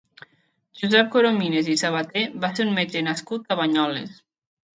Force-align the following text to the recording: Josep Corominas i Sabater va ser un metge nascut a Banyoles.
Josep 0.79 1.11
Corominas 1.15 1.69
i 1.73 1.75
Sabater 1.81 2.23
va 2.47 2.51
ser 2.61 2.67
un 2.69 2.73
metge 2.79 3.05
nascut 3.11 3.47
a 3.47 3.59
Banyoles. 3.61 4.19